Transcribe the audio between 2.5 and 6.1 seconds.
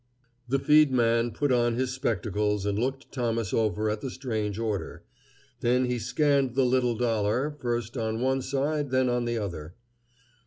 and looked Thomas over at the strange order. Then he